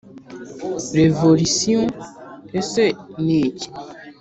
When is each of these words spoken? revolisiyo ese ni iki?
revolisiyo 0.97 1.81
ese 2.59 2.85
ni 3.23 3.35
iki? 3.47 3.69